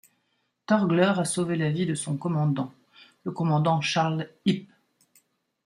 Torgler 0.65 1.13
a 1.19 1.25
sauvé 1.25 1.55
la 1.57 1.69
vie 1.69 1.85
de 1.85 1.93
son 1.93 2.17
commandant, 2.17 2.73
le 3.23 3.31
commandant 3.31 3.81
Charles 3.81 4.27
Hipp. 4.47 4.67